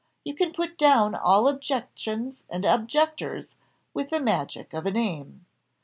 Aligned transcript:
You 0.23 0.33
can 0.33 0.51
put 0.51 0.79
down 0.79 1.13
all 1.13 1.47
objections 1.47 2.41
and 2.49 2.65
objectors 2.65 3.53
with 3.93 4.09
the 4.09 4.19
magic 4.19 4.73
of 4.73 4.87
a 4.87 4.91
name. 4.91 5.45